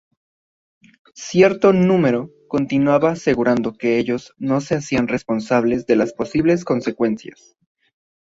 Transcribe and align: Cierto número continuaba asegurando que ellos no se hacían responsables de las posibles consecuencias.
Cierto 1.13 1.73
número 1.73 2.31
continuaba 2.47 3.11
asegurando 3.11 3.73
que 3.73 3.99
ellos 3.99 4.33
no 4.39 4.59
se 4.59 4.73
hacían 4.73 5.07
responsables 5.07 5.85
de 5.85 5.95
las 5.95 6.11
posibles 6.13 6.65
consecuencias. 6.65 7.55